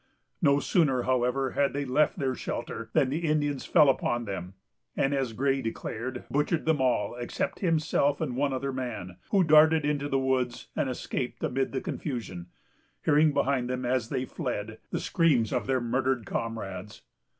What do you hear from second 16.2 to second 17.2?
comrades.